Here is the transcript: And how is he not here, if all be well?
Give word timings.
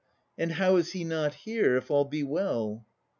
And 0.35 0.53
how 0.53 0.77
is 0.77 0.93
he 0.93 1.03
not 1.03 1.35
here, 1.35 1.77
if 1.77 1.91
all 1.91 2.05
be 2.05 2.23
well? 2.23 2.87